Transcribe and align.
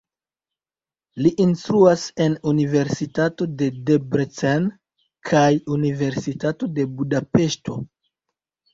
Li 1.25 1.31
instruas 1.45 2.05
en 2.25 2.39
universitato 2.53 3.49
de 3.61 3.69
Debrecen 3.91 4.69
kaj 5.33 5.47
Universitato 5.79 6.75
de 6.81 6.91
Budapeŝto. 6.99 7.83